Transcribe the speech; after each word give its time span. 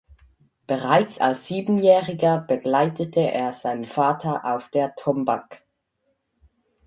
Bereits 0.65 1.21
als 1.21 1.45
Siebenjähriger 1.47 2.39
begleitete 2.39 3.19
er 3.19 3.53
seinen 3.53 3.85
Vater 3.85 4.45
auf 4.51 4.69
der 4.69 4.95
Tombak. 4.95 5.61